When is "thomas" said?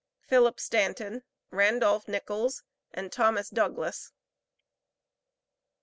3.11-3.51